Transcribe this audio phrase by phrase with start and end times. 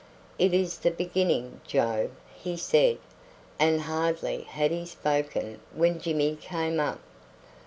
[0.39, 2.97] "It is the beginning, Joe," he said;
[3.59, 7.01] and hardly had he spoken when Jimmy came up.